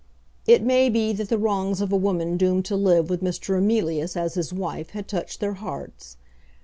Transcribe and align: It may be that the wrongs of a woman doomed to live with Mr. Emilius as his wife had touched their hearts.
It 0.47 0.63
may 0.63 0.89
be 0.89 1.13
that 1.13 1.29
the 1.29 1.37
wrongs 1.37 1.79
of 1.79 1.91
a 1.91 1.95
woman 1.95 2.35
doomed 2.35 2.65
to 2.65 2.75
live 2.75 3.07
with 3.07 3.21
Mr. 3.21 3.59
Emilius 3.59 4.17
as 4.17 4.33
his 4.33 4.51
wife 4.51 4.89
had 4.97 5.07
touched 5.07 5.39
their 5.39 5.53
hearts. 5.53 6.17